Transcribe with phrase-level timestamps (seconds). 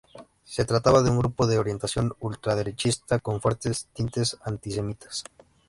[0.45, 5.23] Se trataba de un grupo de orientación ultraderechista, con fuertes tintes antisemitas.